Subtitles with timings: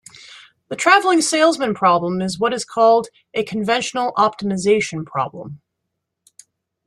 [0.69, 5.61] The traveling salesman problem is what is called a conventional optimization problem.